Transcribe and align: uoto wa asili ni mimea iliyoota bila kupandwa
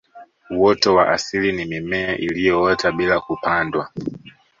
uoto 0.49 0.95
wa 0.95 1.09
asili 1.09 1.51
ni 1.51 1.65
mimea 1.65 2.17
iliyoota 2.17 2.91
bila 2.91 3.19
kupandwa 3.19 3.89